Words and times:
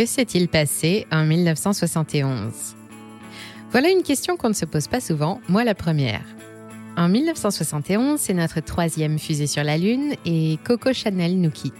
Que 0.00 0.06
s'est-il 0.06 0.48
passé 0.48 1.06
en 1.12 1.26
1971 1.26 2.74
Voilà 3.70 3.90
une 3.90 4.02
question 4.02 4.38
qu'on 4.38 4.48
ne 4.48 4.54
se 4.54 4.64
pose 4.64 4.88
pas 4.88 4.98
souvent, 4.98 5.42
moi 5.46 5.62
la 5.62 5.74
première. 5.74 6.24
En 6.96 7.10
1971, 7.10 8.18
c'est 8.18 8.32
notre 8.32 8.60
troisième 8.60 9.18
fusée 9.18 9.46
sur 9.46 9.62
la 9.62 9.76
Lune 9.76 10.14
et 10.24 10.58
Coco 10.64 10.94
Chanel 10.94 11.38
nous 11.38 11.50
quitte. 11.50 11.74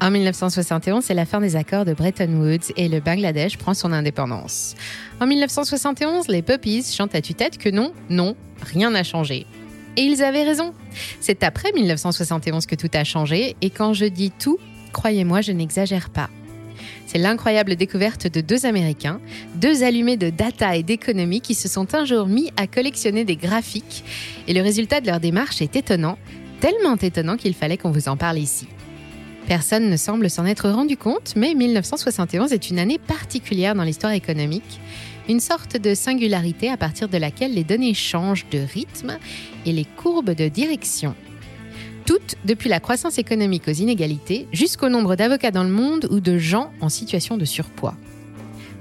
En 0.00 0.10
1971, 0.10 1.04
c'est 1.04 1.12
la 1.12 1.26
fin 1.26 1.42
des 1.42 1.56
accords 1.56 1.84
de 1.84 1.92
Bretton 1.92 2.40
Woods 2.40 2.72
et 2.78 2.88
le 2.88 3.00
Bangladesh 3.00 3.58
prend 3.58 3.74
son 3.74 3.92
indépendance. 3.92 4.74
En 5.20 5.26
1971, 5.26 6.28
les 6.28 6.40
Puppies 6.40 6.84
chantent 6.84 7.14
à 7.14 7.20
tue-tête 7.20 7.58
que 7.58 7.68
non, 7.68 7.92
non, 8.08 8.34
rien 8.62 8.88
n'a 8.88 9.02
changé. 9.02 9.44
Et 9.98 10.04
ils 10.04 10.22
avaient 10.22 10.44
raison. 10.44 10.72
C'est 11.20 11.42
après 11.42 11.70
1971 11.72 12.64
que 12.64 12.76
tout 12.76 12.90
a 12.94 13.04
changé, 13.04 13.56
et 13.60 13.68
quand 13.68 13.92
je 13.92 14.06
dis 14.06 14.30
tout, 14.30 14.56
croyez-moi, 14.94 15.42
je 15.42 15.52
n'exagère 15.52 16.08
pas. 16.08 16.30
C'est 17.06 17.18
l'incroyable 17.18 17.76
découverte 17.76 18.26
de 18.26 18.40
deux 18.40 18.66
Américains, 18.66 19.20
deux 19.56 19.82
allumés 19.82 20.16
de 20.16 20.30
data 20.30 20.76
et 20.76 20.82
d'économie 20.82 21.40
qui 21.40 21.54
se 21.54 21.68
sont 21.68 21.94
un 21.94 22.04
jour 22.04 22.26
mis 22.26 22.50
à 22.56 22.66
collectionner 22.66 23.24
des 23.24 23.36
graphiques, 23.36 24.04
et 24.48 24.54
le 24.54 24.62
résultat 24.62 25.00
de 25.00 25.06
leur 25.06 25.20
démarche 25.20 25.62
est 25.62 25.76
étonnant, 25.76 26.18
tellement 26.60 26.96
étonnant 26.96 27.36
qu'il 27.36 27.54
fallait 27.54 27.76
qu'on 27.76 27.90
vous 27.90 28.08
en 28.08 28.16
parle 28.16 28.38
ici. 28.38 28.66
Personne 29.46 29.90
ne 29.90 29.96
semble 29.96 30.30
s'en 30.30 30.46
être 30.46 30.70
rendu 30.70 30.96
compte, 30.96 31.34
mais 31.36 31.54
1971 31.54 32.52
est 32.52 32.70
une 32.70 32.78
année 32.78 32.98
particulière 32.98 33.74
dans 33.74 33.82
l'histoire 33.82 34.12
économique, 34.12 34.80
une 35.28 35.40
sorte 35.40 35.76
de 35.76 35.94
singularité 35.94 36.70
à 36.70 36.76
partir 36.76 37.08
de 37.08 37.18
laquelle 37.18 37.54
les 37.54 37.64
données 37.64 37.94
changent 37.94 38.46
de 38.50 38.58
rythme 38.58 39.18
et 39.66 39.72
les 39.72 39.84
courbes 39.84 40.34
de 40.34 40.48
direction. 40.48 41.14
Toutes 42.06 42.36
depuis 42.44 42.68
la 42.68 42.80
croissance 42.80 43.18
économique 43.18 43.66
aux 43.66 43.72
inégalités 43.72 44.46
jusqu'au 44.52 44.90
nombre 44.90 45.16
d'avocats 45.16 45.50
dans 45.50 45.64
le 45.64 45.70
monde 45.70 46.06
ou 46.10 46.20
de 46.20 46.36
gens 46.36 46.70
en 46.80 46.90
situation 46.90 47.38
de 47.38 47.46
surpoids. 47.46 47.96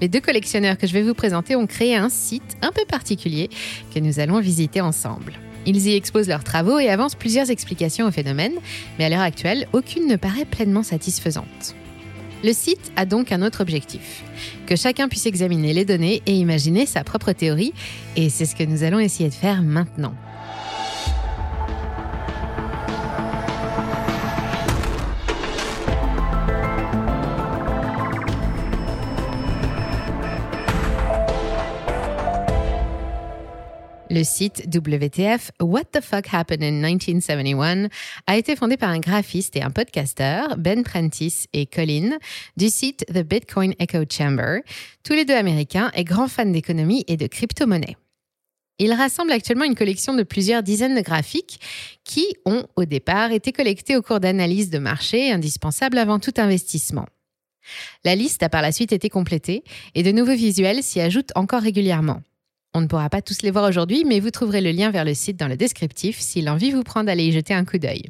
Les 0.01 0.09
deux 0.09 0.19
collectionneurs 0.19 0.77
que 0.77 0.87
je 0.87 0.93
vais 0.93 1.03
vous 1.03 1.13
présenter 1.13 1.55
ont 1.55 1.67
créé 1.67 1.95
un 1.95 2.09
site 2.09 2.57
un 2.61 2.71
peu 2.71 2.83
particulier 2.85 3.49
que 3.93 3.99
nous 3.99 4.19
allons 4.19 4.41
visiter 4.41 4.81
ensemble. 4.81 5.33
Ils 5.65 5.87
y 5.87 5.95
exposent 5.95 6.27
leurs 6.27 6.43
travaux 6.43 6.79
et 6.79 6.89
avancent 6.89 7.15
plusieurs 7.15 7.49
explications 7.49 8.07
au 8.07 8.11
phénomène, 8.11 8.53
mais 8.99 9.05
à 9.05 9.09
l'heure 9.09 9.21
actuelle, 9.21 9.67
aucune 9.71 10.07
ne 10.07 10.17
paraît 10.17 10.43
pleinement 10.43 10.83
satisfaisante. 10.83 11.75
Le 12.43 12.51
site 12.51 12.91
a 12.97 13.05
donc 13.05 13.31
un 13.31 13.41
autre 13.41 13.61
objectif, 13.61 14.23
que 14.65 14.75
chacun 14.75 15.07
puisse 15.07 15.25
examiner 15.25 15.71
les 15.71 15.85
données 15.85 16.21
et 16.25 16.35
imaginer 16.35 16.85
sa 16.85 17.05
propre 17.05 17.31
théorie, 17.31 17.71
et 18.17 18.29
c'est 18.29 18.45
ce 18.45 18.57
que 18.57 18.65
nous 18.65 18.83
allons 18.83 18.99
essayer 18.99 19.29
de 19.29 19.33
faire 19.33 19.61
maintenant. 19.61 20.13
Le 34.13 34.23
site 34.23 34.67
WTF 34.71 35.49
What 35.59 35.85
the 35.85 35.99
Fuck 35.99 36.27
Happened 36.31 36.61
in 36.61 36.73
1971 36.73 37.89
a 38.27 38.37
été 38.37 38.55
fondé 38.55 38.77
par 38.77 38.91
un 38.91 38.99
graphiste 38.99 39.55
et 39.55 39.63
un 39.63 39.71
podcasteur, 39.71 40.55
Ben 40.55 40.83
Prentice 40.83 41.47
et 41.51 41.65
Colin, 41.65 42.19
du 42.55 42.69
site 42.69 43.07
The 43.11 43.23
Bitcoin 43.23 43.73
Echo 43.79 44.03
Chamber, 44.07 44.59
tous 45.03 45.13
les 45.13 45.25
deux 45.25 45.33
américains 45.33 45.89
et 45.95 46.03
grands 46.03 46.27
fans 46.27 46.45
d'économie 46.45 47.03
et 47.07 47.17
de 47.17 47.25
crypto-monnaie. 47.25 47.97
Il 48.77 48.93
rassemble 48.93 49.31
actuellement 49.31 49.65
une 49.65 49.73
collection 49.73 50.13
de 50.13 50.21
plusieurs 50.21 50.61
dizaines 50.61 50.95
de 50.95 51.01
graphiques 51.01 51.59
qui 52.03 52.35
ont, 52.45 52.67
au 52.75 52.85
départ, 52.85 53.31
été 53.31 53.51
collectés 53.51 53.97
au 53.97 54.03
cours 54.03 54.19
d'analyses 54.19 54.69
de 54.69 54.77
marché 54.77 55.31
indispensables 55.31 55.97
avant 55.97 56.19
tout 56.19 56.33
investissement. 56.37 57.07
La 58.05 58.13
liste 58.13 58.43
a 58.43 58.49
par 58.49 58.61
la 58.61 58.71
suite 58.71 58.93
été 58.93 59.09
complétée 59.09 59.63
et 59.95 60.03
de 60.03 60.11
nouveaux 60.11 60.35
visuels 60.35 60.83
s'y 60.83 61.01
ajoutent 61.01 61.31
encore 61.33 61.63
régulièrement. 61.63 62.21
On 62.73 62.81
ne 62.81 62.87
pourra 62.87 63.09
pas 63.09 63.21
tous 63.21 63.43
les 63.43 63.51
voir 63.51 63.69
aujourd'hui, 63.69 64.03
mais 64.05 64.19
vous 64.19 64.31
trouverez 64.31 64.61
le 64.61 64.71
lien 64.71 64.89
vers 64.89 65.05
le 65.05 65.13
site 65.13 65.37
dans 65.37 65.47
le 65.47 65.57
descriptif 65.57 66.19
si 66.19 66.41
l'envie 66.41 66.71
vous 66.71 66.83
prend 66.83 67.03
d'aller 67.03 67.25
y 67.25 67.31
jeter 67.31 67.53
un 67.53 67.65
coup 67.65 67.77
d'œil. 67.77 68.09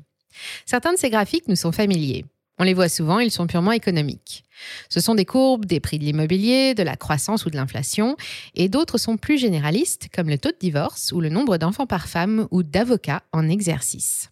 Certains 0.66 0.94
de 0.94 0.98
ces 0.98 1.10
graphiques 1.10 1.48
nous 1.48 1.56
sont 1.56 1.72
familiers. 1.72 2.26
On 2.60 2.64
les 2.64 2.74
voit 2.74 2.90
souvent, 2.90 3.20
ils 3.20 3.32
sont 3.32 3.48
purement 3.48 3.72
économiques. 3.72 4.44
Ce 4.88 5.00
sont 5.00 5.16
des 5.16 5.26
courbes 5.26 5.66
des 5.66 5.80
prix 5.80 6.00
de 6.00 6.06
l'immobilier, 6.06 6.76
de 6.76 6.84
la 6.84 6.96
croissance 6.96 7.46
ou 7.46 7.50
de 7.50 7.56
l'inflation, 7.56 8.16
et 8.56 8.70
d'autres 8.70 9.00
sont 9.00 9.18
plus 9.18 9.38
généralistes, 9.38 10.08
comme 10.14 10.30
le 10.30 10.38
taux 10.38 10.52
de 10.52 10.58
divorce 10.60 11.12
ou 11.12 11.20
le 11.20 11.30
nombre 11.30 11.58
d'enfants 11.58 11.88
par 11.88 12.08
femme 12.08 12.48
ou 12.52 12.64
d'avocats 12.64 13.24
en 13.34 13.50
exercice. 13.50 14.30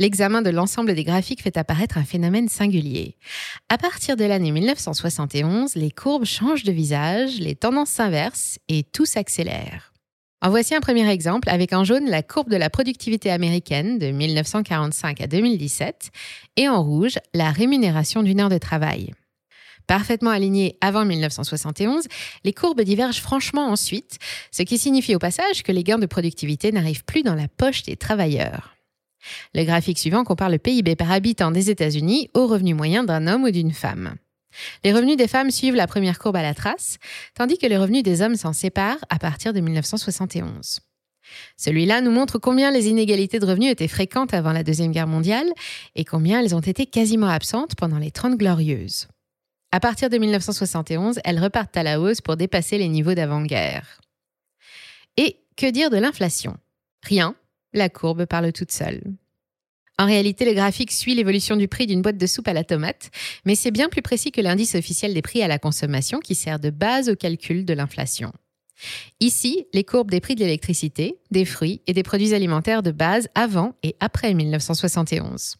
L'examen 0.00 0.42
de 0.42 0.50
l'ensemble 0.50 0.94
des 0.94 1.04
graphiques 1.04 1.42
fait 1.42 1.56
apparaître 1.56 1.98
un 1.98 2.04
phénomène 2.04 2.48
singulier. 2.48 3.16
À 3.68 3.78
partir 3.78 4.16
de 4.16 4.24
l'année 4.24 4.50
1971, 4.50 5.76
les 5.76 5.92
courbes 5.92 6.24
changent 6.24 6.64
de 6.64 6.72
visage, 6.72 7.38
les 7.38 7.54
tendances 7.54 7.90
s'inversent 7.90 8.58
et 8.68 8.82
tout 8.82 9.06
s'accélère. 9.06 9.92
En 10.42 10.50
voici 10.50 10.74
un 10.74 10.80
premier 10.80 11.08
exemple 11.08 11.48
avec 11.48 11.72
en 11.72 11.84
jaune 11.84 12.10
la 12.10 12.24
courbe 12.24 12.50
de 12.50 12.56
la 12.56 12.70
productivité 12.70 13.30
américaine 13.30 13.98
de 14.00 14.10
1945 14.10 15.20
à 15.20 15.26
2017 15.28 16.10
et 16.56 16.68
en 16.68 16.82
rouge 16.82 17.18
la 17.32 17.52
rémunération 17.52 18.24
d'une 18.24 18.40
heure 18.40 18.50
de 18.50 18.58
travail. 18.58 19.12
Parfaitement 19.86 20.30
alignées 20.30 20.76
avant 20.80 21.04
1971, 21.04 22.08
les 22.42 22.52
courbes 22.52 22.82
divergent 22.82 23.20
franchement 23.20 23.68
ensuite, 23.68 24.18
ce 24.50 24.62
qui 24.64 24.76
signifie 24.76 25.14
au 25.14 25.20
passage 25.20 25.62
que 25.62 25.72
les 25.72 25.84
gains 25.84 25.98
de 25.98 26.06
productivité 26.06 26.72
n'arrivent 26.72 27.04
plus 27.04 27.22
dans 27.22 27.34
la 27.34 27.48
poche 27.48 27.84
des 27.84 27.96
travailleurs. 27.96 28.73
Le 29.54 29.64
graphique 29.64 29.98
suivant 29.98 30.24
compare 30.24 30.50
le 30.50 30.58
PIB 30.58 30.96
par 30.96 31.10
habitant 31.10 31.50
des 31.50 31.70
États-Unis 31.70 32.30
au 32.34 32.46
revenu 32.46 32.74
moyen 32.74 33.04
d'un 33.04 33.26
homme 33.26 33.44
ou 33.44 33.50
d'une 33.50 33.72
femme. 33.72 34.16
Les 34.84 34.92
revenus 34.92 35.16
des 35.16 35.28
femmes 35.28 35.50
suivent 35.50 35.74
la 35.74 35.86
première 35.86 36.18
courbe 36.18 36.36
à 36.36 36.42
la 36.42 36.54
trace, 36.54 36.98
tandis 37.34 37.58
que 37.58 37.66
les 37.66 37.76
revenus 37.76 38.02
des 38.02 38.22
hommes 38.22 38.36
s'en 38.36 38.52
séparent 38.52 39.04
à 39.10 39.18
partir 39.18 39.52
de 39.52 39.60
1971. 39.60 40.80
Celui-là 41.56 42.00
nous 42.00 42.10
montre 42.10 42.38
combien 42.38 42.70
les 42.70 42.88
inégalités 42.88 43.38
de 43.38 43.46
revenus 43.46 43.70
étaient 43.70 43.88
fréquentes 43.88 44.34
avant 44.34 44.52
la 44.52 44.62
Deuxième 44.62 44.92
Guerre 44.92 45.06
mondiale 45.06 45.50
et 45.94 46.04
combien 46.04 46.40
elles 46.40 46.54
ont 46.54 46.60
été 46.60 46.86
quasiment 46.86 47.28
absentes 47.28 47.74
pendant 47.76 47.98
les 47.98 48.10
Trente 48.10 48.36
Glorieuses. 48.36 49.08
À 49.72 49.80
partir 49.80 50.10
de 50.10 50.18
1971, 50.18 51.18
elles 51.24 51.42
repartent 51.42 51.76
à 51.76 51.82
la 51.82 52.00
hausse 52.00 52.20
pour 52.20 52.36
dépasser 52.36 52.78
les 52.78 52.88
niveaux 52.88 53.14
d'avant-guerre. 53.14 54.00
Et 55.16 55.38
que 55.56 55.70
dire 55.70 55.90
de 55.90 55.96
l'inflation? 55.96 56.56
Rien, 57.02 57.34
la 57.74 57.88
courbe 57.88 58.24
parle 58.24 58.52
toute 58.52 58.72
seule. 58.72 59.02
En 59.98 60.06
réalité, 60.06 60.44
le 60.44 60.54
graphique 60.54 60.90
suit 60.90 61.14
l'évolution 61.14 61.56
du 61.56 61.68
prix 61.68 61.86
d'une 61.86 62.02
boîte 62.02 62.18
de 62.18 62.26
soupe 62.26 62.48
à 62.48 62.52
la 62.52 62.64
tomate, 62.64 63.10
mais 63.44 63.54
c'est 63.54 63.70
bien 63.70 63.88
plus 63.88 64.02
précis 64.02 64.32
que 64.32 64.40
l'indice 64.40 64.74
officiel 64.74 65.14
des 65.14 65.22
prix 65.22 65.42
à 65.42 65.48
la 65.48 65.58
consommation 65.58 66.18
qui 66.18 66.34
sert 66.34 66.58
de 66.58 66.70
base 66.70 67.08
au 67.08 67.14
calcul 67.14 67.64
de 67.64 67.74
l'inflation. 67.74 68.32
Ici, 69.20 69.66
les 69.72 69.84
courbes 69.84 70.10
des 70.10 70.20
prix 70.20 70.34
de 70.34 70.40
l'électricité, 70.40 71.18
des 71.30 71.44
fruits 71.44 71.80
et 71.86 71.92
des 71.92 72.02
produits 72.02 72.34
alimentaires 72.34 72.82
de 72.82 72.90
base 72.90 73.28
avant 73.36 73.74
et 73.84 73.94
après 74.00 74.34
1971. 74.34 75.56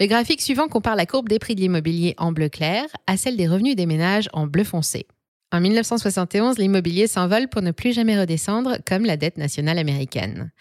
Le 0.00 0.06
graphique 0.06 0.40
suivant 0.40 0.68
compare 0.68 0.96
la 0.96 1.04
courbe 1.04 1.28
des 1.28 1.38
prix 1.38 1.54
de 1.54 1.60
l'immobilier 1.60 2.14
en 2.16 2.32
bleu 2.32 2.48
clair 2.48 2.84
à 3.06 3.18
celle 3.18 3.36
des 3.36 3.46
revenus 3.46 3.76
des 3.76 3.84
ménages 3.84 4.30
en 4.32 4.46
bleu 4.46 4.64
foncé. 4.64 5.06
En 5.50 5.60
1971, 5.60 6.58
l'immobilier 6.58 7.06
s'envole 7.06 7.48
pour 7.48 7.62
ne 7.62 7.70
plus 7.70 7.94
jamais 7.94 8.20
redescendre 8.20 8.76
comme 8.86 9.06
la 9.06 9.16
dette 9.16 9.38
nationale 9.38 9.78
américaine. 9.78 10.52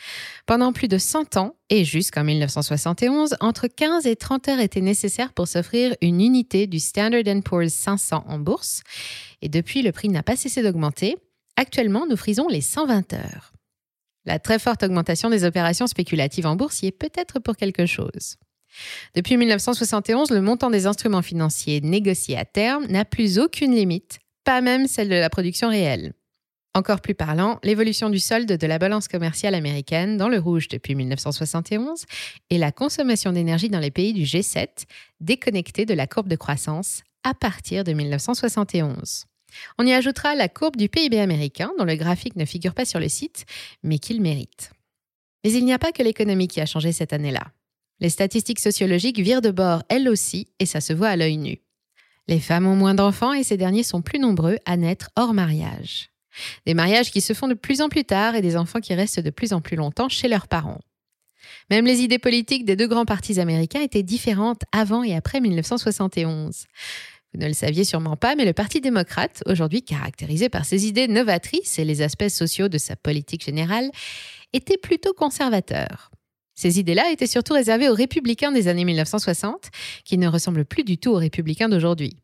Pendant 0.46 0.72
plus 0.72 0.88
de 0.88 0.98
100 0.98 1.36
ans, 1.36 1.58
et 1.70 1.84
jusqu'en 1.84 2.24
1971, 2.24 3.36
entre 3.42 3.68
15 3.68 4.08
et 4.08 4.16
30 4.16 4.48
heures 4.48 4.60
étaient 4.62 4.80
nécessaires 4.80 5.34
pour 5.34 5.50
s'offrir 5.50 5.94
une 6.02 6.22
unité 6.22 6.68
du 6.68 6.80
Standard 6.80 7.24
Poor's 7.44 7.74
500 7.74 8.24
en 8.28 8.40
bourse. 8.40 8.82
Et 9.42 9.50
depuis, 9.50 9.82
le 9.82 9.92
prix 9.92 10.08
n'a 10.08 10.24
pas 10.24 10.38
cessé 10.38 10.64
d'augmenter. 10.64 11.18
Actuellement, 11.58 12.06
nous 12.10 12.16
frisons 12.16 12.48
les 12.48 12.62
120 12.62 13.12
heures. 13.12 13.52
La 14.24 14.40
très 14.40 14.58
forte 14.58 14.84
augmentation 14.84 15.30
des 15.30 15.44
opérations 15.44 15.88
spéculatives 15.88 16.46
en 16.46 16.56
bourse 16.56 16.82
y 16.82 16.88
est 16.88 16.92
peut-être 16.92 17.40
pour 17.40 17.58
quelque 17.58 17.86
chose. 17.86 18.38
Depuis 19.16 19.36
1971, 19.36 20.32
le 20.32 20.42
montant 20.42 20.70
des 20.70 20.86
instruments 20.88 21.22
financiers 21.22 21.82
négociés 21.82 22.38
à 22.38 22.46
terme 22.46 22.86
n'a 22.88 23.04
plus 23.04 23.38
aucune 23.38 23.76
limite 23.76 24.20
pas 24.48 24.62
même 24.62 24.88
celle 24.88 25.10
de 25.10 25.16
la 25.16 25.30
production 25.30 25.68
réelle. 25.68 26.14
Encore 26.74 27.02
plus 27.02 27.16
parlant, 27.16 27.60
l'évolution 27.64 28.10
du 28.10 28.18
solde 28.18 28.50
de 28.50 28.68
la 28.68 28.80
balance 28.80 29.10
commerciale 29.10 29.54
américaine 29.54 30.16
dans 30.16 30.30
le 30.30 30.40
rouge 30.40 30.70
depuis 30.70 30.96
1971 30.96 32.06
et 32.50 32.58
la 32.58 32.72
consommation 32.72 33.34
d'énergie 33.34 33.68
dans 33.68 33.82
les 33.82 33.92
pays 33.92 34.14
du 34.14 34.24
G7 34.24 34.86
déconnectée 35.20 35.86
de 35.86 35.94
la 35.94 36.08
courbe 36.08 36.30
de 36.30 36.38
croissance 36.38 37.02
à 37.26 37.34
partir 37.34 37.84
de 37.84 37.92
1971. 37.92 39.26
On 39.80 39.86
y 39.86 39.92
ajoutera 39.92 40.34
la 40.34 40.48
courbe 40.48 40.78
du 40.78 40.88
PIB 40.88 41.20
américain 41.20 41.74
dont 41.78 41.84
le 41.84 41.96
graphique 41.96 42.38
ne 42.38 42.46
figure 42.46 42.74
pas 42.74 42.86
sur 42.86 43.02
le 43.02 43.10
site, 43.10 43.44
mais 43.84 44.00
qu'il 44.00 44.22
mérite. 44.22 44.72
Mais 45.44 45.52
il 45.52 45.66
n'y 45.66 45.74
a 45.74 45.80
pas 45.80 45.92
que 45.92 46.04
l'économie 46.04 46.48
qui 46.48 46.62
a 46.62 46.66
changé 46.66 46.94
cette 46.94 47.12
année-là. 47.12 47.52
Les 48.00 48.10
statistiques 48.10 48.62
sociologiques 48.62 49.20
virent 49.20 49.42
de 49.42 49.52
bord 49.52 49.84
elles 49.90 50.08
aussi 50.08 50.48
et 50.60 50.66
ça 50.66 50.80
se 50.80 50.94
voit 50.94 51.10
à 51.10 51.18
l'œil 51.18 51.36
nu. 51.36 51.60
Les 52.28 52.40
femmes 52.40 52.68
ont 52.68 52.76
moins 52.76 52.94
d'enfants 52.94 53.34
et 53.34 53.44
ces 53.44 53.58
derniers 53.58 53.84
sont 53.84 54.02
plus 54.02 54.20
nombreux 54.20 54.58
à 54.66 54.78
naître 54.78 55.10
hors 55.16 55.34
mariage. 55.34 56.10
Des 56.66 56.74
mariages 56.74 57.12
qui 57.12 57.22
se 57.22 57.34
font 57.34 57.48
de 57.48 57.54
plus 57.54 57.82
en 57.82 57.90
plus 57.90 58.04
tard 58.04 58.36
et 58.36 58.42
des 58.42 58.58
enfants 58.58 58.80
qui 58.80 58.94
restent 58.94 59.20
de 59.20 59.30
plus 59.30 59.54
en 59.54 59.62
plus 59.62 59.78
longtemps 59.78 60.10
chez 60.10 60.28
leurs 60.28 60.48
parents. 60.48 60.82
Même 61.70 61.86
les 61.86 62.02
idées 62.02 62.20
politiques 62.20 62.66
des 62.66 62.76
deux 62.76 62.88
grands 62.88 63.06
partis 63.06 63.40
américains 63.40 63.82
étaient 63.82 64.04
différentes 64.04 64.62
avant 64.72 65.04
et 65.04 65.16
après 65.16 65.40
1971. 65.40 66.66
Vous 67.34 67.40
ne 67.42 67.48
le 67.48 67.54
saviez 67.54 67.84
sûrement 67.84 68.16
pas, 68.16 68.36
mais 68.36 68.46
le 68.46 68.54
Parti 68.54 68.82
démocrate, 68.82 69.44
aujourd'hui 69.46 69.84
caractérisé 69.84 70.50
par 70.50 70.66
ses 70.66 70.88
idées 70.88 71.08
novatrices 71.08 71.78
et 71.78 71.86
les 71.86 72.02
aspects 72.02 72.30
sociaux 72.30 72.70
de 72.70 72.78
sa 72.78 72.96
politique 72.96 73.44
générale, 73.44 73.92
était 74.54 74.78
plutôt 74.78 75.14
conservateur. 75.14 76.10
Ces 76.58 76.80
idées-là 76.80 77.12
étaient 77.12 77.28
surtout 77.28 77.54
réservées 77.54 77.88
aux 77.88 77.94
républicains 77.94 78.52
des 78.52 78.68
années 78.68 78.84
1960, 78.84 79.70
qui 80.04 80.18
ne 80.18 80.28
ressemblent 80.28 80.66
plus 80.66 80.84
du 80.84 80.98
tout 80.98 81.12
aux 81.12 81.18
républicains 81.18 81.70
d'aujourd'hui. 81.70 82.18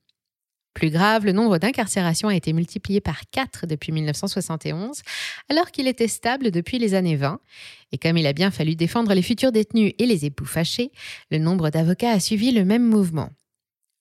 Plus 0.74 0.90
grave, 0.90 1.24
le 1.24 1.34
nombre 1.34 1.60
d'incarcérations 1.60 2.30
a 2.30 2.36
été 2.36 2.52
multiplié 2.52 3.00
par 3.00 3.22
4 3.30 3.68
depuis 3.68 3.92
1971, 3.92 5.04
alors 5.50 5.70
qu'il 5.70 5.88
était 5.88 6.08
stable 6.08 6.50
depuis 6.50 6.80
les 6.80 6.96
années 6.96 7.16
20. 7.16 7.40
Et 7.92 8.00
comme 8.00 8.18
il 8.18 8.26
a 8.26 8.34
bien 8.34 8.50
fallu 8.50 8.76
défendre 8.76 9.14
les 9.14 9.22
futurs 9.22 9.52
détenus 9.52 9.94
et 10.00 10.08
les 10.08 10.26
époux 10.26 10.46
fâchés, 10.46 10.92
le 11.30 11.38
nombre 11.38 11.70
d'avocats 11.70 12.12
a 12.12 12.20
suivi 12.20 12.52
le 12.52 12.66
même 12.66 12.84
mouvement. 12.84 13.30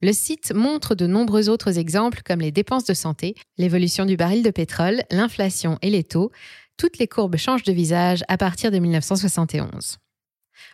Le 0.00 0.14
site 0.14 0.55
montre 0.55 0.94
de 0.94 1.06
nombreux 1.06 1.50
autres 1.50 1.79
exemples 1.79 2.23
comme 2.25 2.40
les 2.40 2.52
dépenses 2.52 2.87
de 2.87 2.94
santé, 2.94 3.34
l'évolution 3.58 4.06
du 4.06 4.17
baril 4.17 4.43
de 4.43 4.50
pétrole, 4.50 5.02
l'inflation 5.11 5.79
et 5.82 5.90
les 5.90 6.05
taux. 6.05 6.32
Toutes 6.79 6.96
les 6.96 7.06
courbes 7.06 7.37
changent 7.37 7.62
de 7.64 7.73
visage 7.73 8.25
à 8.29 8.38
partir 8.38 8.70
de 8.70 8.79
1971. 8.79 9.99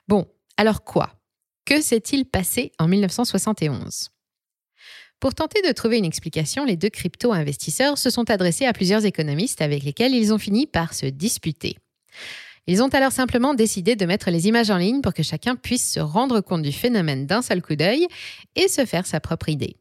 Bon, 0.07 0.27
alors 0.57 0.85
quoi? 0.85 1.15
Que 1.65 1.81
s'est-il 1.81 2.25
passé 2.25 2.73
en 2.79 2.89
1971 2.89 4.11
pour 5.21 5.35
tenter 5.35 5.61
de 5.63 5.73
trouver 5.73 5.99
une 5.99 6.05
explication, 6.05 6.65
les 6.65 6.77
deux 6.77 6.91
crypto-investisseurs 6.91 7.99
se 7.99 8.09
sont 8.09 8.31
adressés 8.31 8.67
à 8.67 8.73
plusieurs 8.73 9.05
économistes 9.05 9.61
avec 9.61 9.83
lesquels 9.83 10.15
ils 10.15 10.33
ont 10.33 10.39
fini 10.39 10.69
par 10.69 10.95
se 10.95 11.07
disputer. 11.07 11.77
Ils 12.69 12.83
ont 12.83 12.89
alors 12.89 13.11
simplement 13.13 13.55
décidé 13.55 13.97
de 13.97 14.07
mettre 14.07 14.31
les 14.31 14.47
images 14.47 14.71
en 14.71 14.77
ligne 14.77 15.01
pour 15.01 15.15
que 15.15 15.23
chacun 15.23 15.57
puisse 15.57 15.91
se 15.91 16.01
rendre 16.01 16.41
compte 16.41 16.63
du 16.63 16.71
phénomène 16.71 17.27
d'un 17.27 17.43
seul 17.43 17.63
coup 17.63 17.75
d'œil 17.75 18.07
et 18.55 18.69
se 18.69 18.85
faire 18.85 19.07
sa 19.07 19.19
propre 19.19 19.49
idée. 19.49 19.77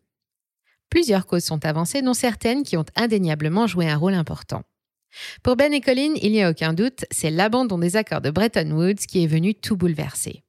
Plusieurs 0.90 1.26
causes 1.26 1.44
sont 1.44 1.66
avancées, 1.66 2.02
dont 2.02 2.14
certaines 2.14 2.64
qui 2.64 2.78
ont 2.78 2.86
indéniablement 2.96 3.68
joué 3.68 3.90
un 3.90 3.98
rôle 3.98 4.14
important. 4.14 4.64
Pour 5.44 5.56
Ben 5.56 5.74
et 5.74 5.82
Colin, 5.82 6.14
il 6.22 6.32
n'y 6.32 6.44
a 6.44 6.50
aucun 6.50 6.74
doute, 6.74 7.06
c'est 7.12 7.32
l'abandon 7.32 7.78
des 7.78 7.96
accords 7.96 8.22
de 8.22 8.32
Bretton 8.32 8.72
Woods 8.72 9.06
qui 9.08 9.24
est 9.24 9.28
venu 9.28 9.56
tout 9.56 9.78
bouleverser. 9.78 10.44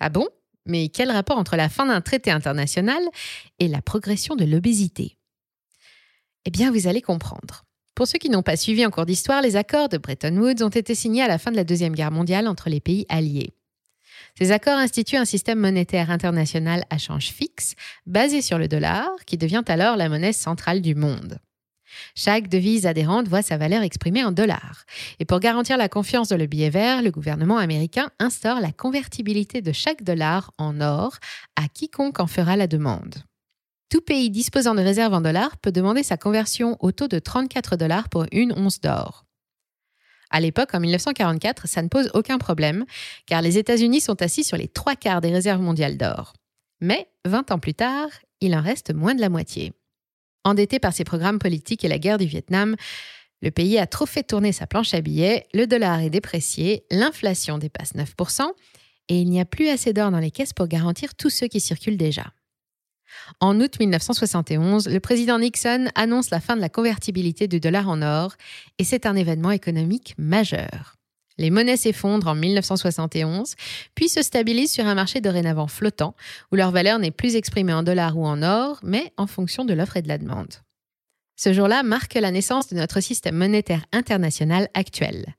Ah 0.00 0.08
bon? 0.08 0.28
Mais 0.66 0.88
quel 0.88 1.10
rapport 1.10 1.38
entre 1.38 1.56
la 1.56 1.68
fin 1.68 1.86
d'un 1.86 2.00
traité 2.00 2.30
international 2.30 3.02
et 3.58 3.68
la 3.68 3.82
progression 3.82 4.36
de 4.36 4.44
l'obésité? 4.44 5.16
Eh 6.44 6.50
bien, 6.50 6.70
vous 6.70 6.86
allez 6.86 7.02
comprendre. 7.02 7.64
Pour 7.94 8.06
ceux 8.06 8.18
qui 8.18 8.30
n'ont 8.30 8.42
pas 8.42 8.56
suivi 8.56 8.84
en 8.86 8.90
cours 8.90 9.06
d'histoire, 9.06 9.42
les 9.42 9.56
accords 9.56 9.88
de 9.88 9.98
Bretton 9.98 10.36
Woods 10.36 10.62
ont 10.62 10.68
été 10.68 10.94
signés 10.94 11.22
à 11.22 11.28
la 11.28 11.38
fin 11.38 11.50
de 11.50 11.56
la 11.56 11.64
Deuxième 11.64 11.94
Guerre 11.94 12.10
mondiale 12.10 12.48
entre 12.48 12.68
les 12.68 12.80
pays 12.80 13.06
alliés. 13.08 13.54
Ces 14.38 14.50
accords 14.50 14.78
instituent 14.78 15.18
un 15.18 15.24
système 15.24 15.58
monétaire 15.58 16.10
international 16.10 16.84
à 16.90 16.98
change 16.98 17.28
fixe, 17.28 17.74
basé 18.06 18.40
sur 18.40 18.58
le 18.58 18.66
dollar, 18.66 19.10
qui 19.26 19.36
devient 19.36 19.62
alors 19.66 19.96
la 19.96 20.08
monnaie 20.08 20.32
centrale 20.32 20.80
du 20.80 20.94
monde. 20.94 21.38
Chaque 22.14 22.48
devise 22.48 22.86
adhérente 22.86 23.28
voit 23.28 23.42
sa 23.42 23.56
valeur 23.56 23.82
exprimée 23.82 24.24
en 24.24 24.32
dollars. 24.32 24.84
Et 25.18 25.24
pour 25.24 25.40
garantir 25.40 25.76
la 25.76 25.88
confiance 25.88 26.28
dans 26.28 26.36
le 26.36 26.46
billet 26.46 26.70
vert, 26.70 27.02
le 27.02 27.10
gouvernement 27.10 27.58
américain 27.58 28.10
instaure 28.18 28.60
la 28.60 28.72
convertibilité 28.72 29.62
de 29.62 29.72
chaque 29.72 30.02
dollar 30.02 30.52
en 30.58 30.80
or 30.80 31.18
à 31.56 31.68
quiconque 31.68 32.20
en 32.20 32.26
fera 32.26 32.56
la 32.56 32.66
demande. 32.66 33.16
Tout 33.90 34.00
pays 34.00 34.30
disposant 34.30 34.74
de 34.74 34.80
réserves 34.80 35.12
en 35.12 35.20
dollars 35.20 35.58
peut 35.58 35.72
demander 35.72 36.02
sa 36.02 36.16
conversion 36.16 36.78
au 36.80 36.92
taux 36.92 37.08
de 37.08 37.18
34 37.18 37.76
dollars 37.76 38.08
pour 38.08 38.24
une 38.32 38.52
once 38.56 38.80
d'or. 38.80 39.26
À 40.30 40.40
l'époque, 40.40 40.74
en 40.74 40.80
1944, 40.80 41.68
ça 41.68 41.82
ne 41.82 41.88
pose 41.88 42.10
aucun 42.14 42.38
problème, 42.38 42.86
car 43.26 43.42
les 43.42 43.58
États-Unis 43.58 44.00
sont 44.00 44.22
assis 44.22 44.44
sur 44.44 44.56
les 44.56 44.66
trois 44.66 44.96
quarts 44.96 45.20
des 45.20 45.30
réserves 45.30 45.60
mondiales 45.60 45.98
d'or. 45.98 46.32
Mais, 46.80 47.06
20 47.26 47.50
ans 47.50 47.58
plus 47.58 47.74
tard, 47.74 48.08
il 48.40 48.56
en 48.56 48.62
reste 48.62 48.94
moins 48.94 49.14
de 49.14 49.20
la 49.20 49.28
moitié. 49.28 49.72
Endetté 50.44 50.78
par 50.78 50.92
ses 50.92 51.04
programmes 51.04 51.38
politiques 51.38 51.84
et 51.84 51.88
la 51.88 51.98
guerre 51.98 52.18
du 52.18 52.26
Vietnam, 52.26 52.76
le 53.42 53.50
pays 53.50 53.78
a 53.78 53.86
trop 53.86 54.06
fait 54.06 54.22
tourner 54.22 54.52
sa 54.52 54.66
planche 54.66 54.94
à 54.94 55.00
billets, 55.00 55.46
le 55.52 55.66
dollar 55.66 56.00
est 56.00 56.10
déprécié, 56.10 56.84
l'inflation 56.90 57.58
dépasse 57.58 57.94
9%, 57.94 58.48
et 59.08 59.20
il 59.20 59.28
n'y 59.28 59.40
a 59.40 59.44
plus 59.44 59.68
assez 59.68 59.92
d'or 59.92 60.10
dans 60.10 60.20
les 60.20 60.30
caisses 60.30 60.52
pour 60.52 60.68
garantir 60.68 61.14
tous 61.14 61.30
ceux 61.30 61.48
qui 61.48 61.60
circulent 61.60 61.96
déjà. 61.96 62.32
En 63.40 63.60
août 63.60 63.78
1971, 63.78 64.88
le 64.88 65.00
président 65.00 65.38
Nixon 65.38 65.90
annonce 65.94 66.30
la 66.30 66.40
fin 66.40 66.56
de 66.56 66.60
la 66.60 66.68
convertibilité 66.68 67.48
du 67.48 67.60
dollar 67.60 67.88
en 67.88 68.00
or, 68.00 68.34
et 68.78 68.84
c'est 68.84 69.06
un 69.06 69.16
événement 69.16 69.50
économique 69.50 70.14
majeur. 70.18 70.96
Les 71.38 71.50
monnaies 71.50 71.76
s'effondrent 71.76 72.28
en 72.28 72.34
1971, 72.34 73.54
puis 73.94 74.08
se 74.08 74.22
stabilisent 74.22 74.72
sur 74.72 74.86
un 74.86 74.94
marché 74.94 75.20
dorénavant 75.20 75.66
flottant, 75.66 76.14
où 76.50 76.56
leur 76.56 76.70
valeur 76.70 76.98
n'est 76.98 77.10
plus 77.10 77.36
exprimée 77.36 77.72
en 77.72 77.82
dollars 77.82 78.16
ou 78.16 78.26
en 78.26 78.42
or, 78.42 78.78
mais 78.82 79.12
en 79.16 79.26
fonction 79.26 79.64
de 79.64 79.74
l'offre 79.74 79.96
et 79.96 80.02
de 80.02 80.08
la 80.08 80.18
demande. 80.18 80.54
Ce 81.36 81.52
jour-là 81.52 81.82
marque 81.82 82.14
la 82.14 82.30
naissance 82.30 82.68
de 82.68 82.76
notre 82.76 83.00
système 83.00 83.36
monétaire 83.36 83.84
international 83.92 84.68
actuel. 84.74 85.34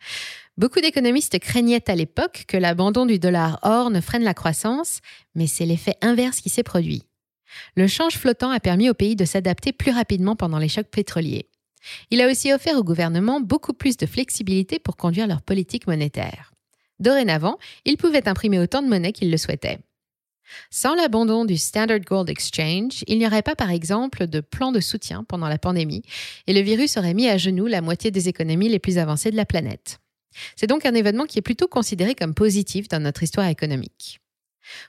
Beaucoup 0.57 0.81
d'économistes 0.81 1.39
craignaient 1.39 1.89
à 1.89 1.95
l'époque 1.95 2.45
que 2.47 2.57
l'abandon 2.57 3.05
du 3.05 3.19
dollar 3.19 3.59
or 3.63 3.89
ne 3.89 4.01
freine 4.01 4.23
la 4.23 4.33
croissance, 4.33 4.99
mais 5.33 5.47
c'est 5.47 5.65
l'effet 5.65 5.95
inverse 6.01 6.41
qui 6.41 6.49
s'est 6.49 6.63
produit. 6.63 7.03
Le 7.75 7.87
change 7.87 8.17
flottant 8.17 8.49
a 8.49 8.59
permis 8.59 8.89
au 8.89 8.93
pays 8.93 9.15
de 9.15 9.25
s'adapter 9.25 9.71
plus 9.71 9.91
rapidement 9.91 10.35
pendant 10.35 10.57
les 10.57 10.69
chocs 10.69 10.89
pétroliers. 10.89 11.47
Il 12.11 12.21
a 12.21 12.29
aussi 12.29 12.53
offert 12.53 12.77
au 12.77 12.83
gouvernement 12.83 13.41
beaucoup 13.41 13.73
plus 13.73 13.97
de 13.97 14.05
flexibilité 14.05 14.79
pour 14.79 14.97
conduire 14.97 15.27
leur 15.27 15.41
politique 15.41 15.87
monétaire. 15.87 16.53
Dorénavant, 16.99 17.57
ils 17.85 17.97
pouvaient 17.97 18.27
imprimer 18.27 18.59
autant 18.59 18.81
de 18.81 18.87
monnaie 18.87 19.11
qu'ils 19.11 19.31
le 19.31 19.37
souhaitaient. 19.37 19.79
Sans 20.69 20.95
l'abandon 20.95 21.45
du 21.45 21.57
Standard 21.57 21.99
Gold 22.01 22.29
Exchange, 22.29 23.03
il 23.07 23.17
n'y 23.17 23.25
aurait 23.25 23.41
pas 23.41 23.55
par 23.55 23.71
exemple 23.71 24.27
de 24.27 24.41
plan 24.41 24.71
de 24.71 24.79
soutien 24.79 25.23
pendant 25.23 25.47
la 25.47 25.57
pandémie 25.57 26.03
et 26.47 26.53
le 26.53 26.61
virus 26.61 26.97
aurait 26.97 27.13
mis 27.13 27.27
à 27.27 27.37
genoux 27.37 27.67
la 27.67 27.81
moitié 27.81 28.11
des 28.11 28.29
économies 28.29 28.69
les 28.69 28.79
plus 28.79 28.97
avancées 28.97 29.31
de 29.31 29.37
la 29.37 29.45
planète. 29.45 29.99
C'est 30.55 30.67
donc 30.67 30.85
un 30.85 30.93
événement 30.93 31.25
qui 31.25 31.39
est 31.39 31.43
plutôt 31.43 31.67
considéré 31.67 32.15
comme 32.15 32.33
positif 32.33 32.87
dans 32.87 32.99
notre 32.99 33.23
histoire 33.23 33.47
économique. 33.47 34.19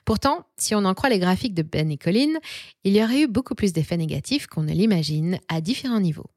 Pourtant, 0.05 0.45
si 0.57 0.73
on 0.73 0.85
en 0.85 0.93
croit 0.93 1.09
les 1.09 1.19
graphiques 1.19 1.53
de 1.53 1.61
Ben 1.61 1.91
et 1.91 1.97
Colin, 1.97 2.39
il 2.83 2.95
y 2.95 3.03
aurait 3.03 3.23
eu 3.23 3.27
beaucoup 3.27 3.55
plus 3.55 3.73
d'effets 3.73 3.97
négatifs 3.97 4.47
qu'on 4.47 4.63
ne 4.63 4.73
l'imagine 4.73 5.39
à 5.49 5.61
différents 5.61 5.99
niveaux. 5.99 6.29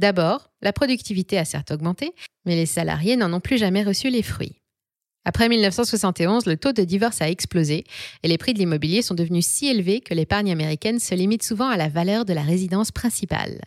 D'abord, 0.00 0.50
la 0.62 0.72
productivité 0.72 1.36
a 1.36 1.44
certes 1.44 1.72
augmenté, 1.72 2.14
mais 2.46 2.56
les 2.56 2.64
salariés 2.64 3.16
n'en 3.16 3.34
ont 3.34 3.40
plus 3.40 3.58
jamais 3.58 3.82
reçu 3.82 4.08
les 4.08 4.22
fruits. 4.22 4.56
Après 5.26 5.46
1971, 5.46 6.46
le 6.46 6.56
taux 6.56 6.72
de 6.72 6.84
divorce 6.84 7.20
a 7.20 7.28
explosé 7.28 7.84
et 8.22 8.28
les 8.28 8.38
prix 8.38 8.54
de 8.54 8.58
l'immobilier 8.58 9.02
sont 9.02 9.14
devenus 9.14 9.44
si 9.44 9.68
élevés 9.68 10.00
que 10.00 10.14
l'épargne 10.14 10.50
américaine 10.50 11.00
se 11.00 11.14
limite 11.14 11.42
souvent 11.42 11.68
à 11.68 11.76
la 11.76 11.90
valeur 11.90 12.24
de 12.24 12.32
la 12.32 12.40
résidence 12.40 12.92
principale. 12.92 13.60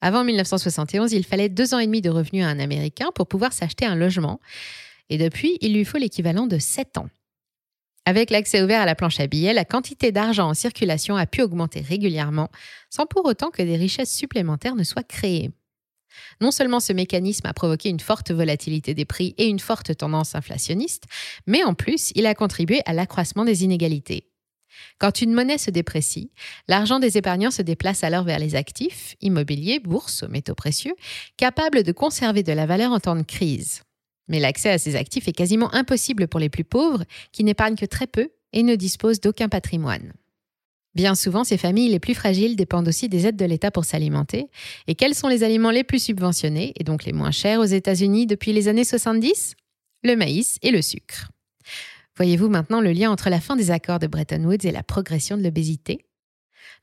Avant 0.00 0.24
1971, 0.24 1.12
il 1.12 1.22
fallait 1.22 1.50
deux 1.50 1.74
ans 1.74 1.80
et 1.80 1.86
demi 1.86 2.00
de 2.00 2.08
revenus 2.08 2.46
à 2.46 2.48
un 2.48 2.58
Américain 2.58 3.10
pour 3.14 3.26
pouvoir 3.26 3.52
s'acheter 3.52 3.84
un 3.84 3.94
logement, 3.94 4.40
et 5.10 5.18
depuis, 5.18 5.58
il 5.60 5.74
lui 5.74 5.84
faut 5.84 5.98
l'équivalent 5.98 6.46
de 6.46 6.56
sept 6.56 6.96
ans. 6.96 7.10
Avec 8.04 8.30
l'accès 8.30 8.62
ouvert 8.62 8.80
à 8.80 8.86
la 8.86 8.96
planche 8.96 9.20
à 9.20 9.28
billets, 9.28 9.52
la 9.52 9.64
quantité 9.64 10.10
d'argent 10.10 10.48
en 10.48 10.54
circulation 10.54 11.16
a 11.16 11.26
pu 11.26 11.40
augmenter 11.42 11.80
régulièrement, 11.80 12.50
sans 12.90 13.06
pour 13.06 13.24
autant 13.26 13.50
que 13.50 13.62
des 13.62 13.76
richesses 13.76 14.12
supplémentaires 14.12 14.74
ne 14.74 14.82
soient 14.82 15.04
créées. 15.04 15.50
Non 16.40 16.50
seulement 16.50 16.80
ce 16.80 16.92
mécanisme 16.92 17.46
a 17.46 17.54
provoqué 17.54 17.88
une 17.88 18.00
forte 18.00 18.32
volatilité 18.32 18.92
des 18.92 19.04
prix 19.04 19.34
et 19.38 19.46
une 19.46 19.60
forte 19.60 19.96
tendance 19.96 20.34
inflationniste, 20.34 21.04
mais 21.46 21.62
en 21.62 21.74
plus, 21.74 22.12
il 22.16 22.26
a 22.26 22.34
contribué 22.34 22.80
à 22.86 22.92
l'accroissement 22.92 23.44
des 23.44 23.64
inégalités. 23.64 24.28
Quand 24.98 25.20
une 25.20 25.32
monnaie 25.32 25.58
se 25.58 25.70
déprécie, 25.70 26.32
l'argent 26.66 26.98
des 26.98 27.18
épargnants 27.18 27.50
se 27.50 27.62
déplace 27.62 28.04
alors 28.04 28.24
vers 28.24 28.38
les 28.38 28.56
actifs, 28.56 29.14
immobiliers, 29.20 29.80
bourses, 29.80 30.24
métaux 30.24 30.54
précieux, 30.54 30.94
capables 31.36 31.82
de 31.82 31.92
conserver 31.92 32.42
de 32.42 32.52
la 32.52 32.66
valeur 32.66 32.92
en 32.92 33.00
temps 33.00 33.16
de 33.16 33.22
crise. 33.22 33.82
Mais 34.32 34.40
l'accès 34.40 34.70
à 34.70 34.78
ces 34.78 34.96
actifs 34.96 35.28
est 35.28 35.32
quasiment 35.32 35.72
impossible 35.74 36.26
pour 36.26 36.40
les 36.40 36.48
plus 36.48 36.64
pauvres, 36.64 37.04
qui 37.32 37.44
n'épargnent 37.44 37.76
que 37.76 37.84
très 37.84 38.06
peu 38.06 38.30
et 38.54 38.62
ne 38.62 38.74
disposent 38.76 39.20
d'aucun 39.20 39.50
patrimoine. 39.50 40.14
Bien 40.94 41.14
souvent, 41.14 41.44
ces 41.44 41.58
familles 41.58 41.90
les 41.90 42.00
plus 42.00 42.14
fragiles 42.14 42.56
dépendent 42.56 42.88
aussi 42.88 43.10
des 43.10 43.26
aides 43.26 43.36
de 43.36 43.44
l'État 43.44 43.70
pour 43.70 43.84
s'alimenter. 43.84 44.48
Et 44.86 44.94
quels 44.94 45.14
sont 45.14 45.28
les 45.28 45.44
aliments 45.44 45.70
les 45.70 45.84
plus 45.84 46.02
subventionnés 46.02 46.72
et 46.80 46.84
donc 46.84 47.04
les 47.04 47.12
moins 47.12 47.30
chers 47.30 47.60
aux 47.60 47.64
États-Unis 47.64 48.26
depuis 48.26 48.54
les 48.54 48.68
années 48.68 48.84
70 48.84 49.54
Le 50.02 50.16
maïs 50.16 50.58
et 50.62 50.70
le 50.70 50.80
sucre. 50.80 51.30
Voyez-vous 52.16 52.48
maintenant 52.48 52.80
le 52.80 52.92
lien 52.92 53.10
entre 53.10 53.28
la 53.28 53.40
fin 53.40 53.54
des 53.54 53.70
accords 53.70 53.98
de 53.98 54.06
Bretton 54.06 54.44
Woods 54.44 54.64
et 54.66 54.72
la 54.72 54.82
progression 54.82 55.36
de 55.36 55.42
l'obésité? 55.42 56.06